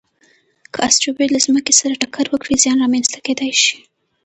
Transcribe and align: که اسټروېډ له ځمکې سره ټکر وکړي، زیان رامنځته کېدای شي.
که 0.73 0.79
اسټروېډ 0.87 1.29
له 1.33 1.39
ځمکې 1.47 1.73
سره 1.79 1.99
ټکر 2.01 2.25
وکړي، 2.29 2.55
زیان 2.63 2.77
رامنځته 2.83 3.17
کېدای 3.25 3.51
شي. 3.63 3.77